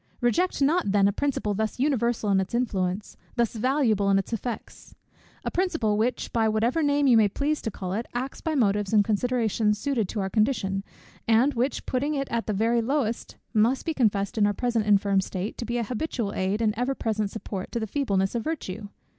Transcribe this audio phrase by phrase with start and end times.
[0.19, 4.95] Reject not then a principle thus universal in its influence, thus valuable in its effects;
[5.45, 8.93] a principle, which, by whatever name you may please to call it, acts by motives
[8.93, 10.83] and considerations suited to our condition;
[11.27, 15.21] and which, putting it at the very lowest, must be confessed, in our present infirm
[15.21, 18.43] state, to be an habitual aid and an ever present support to the feebleness of
[18.43, 18.87] virtue!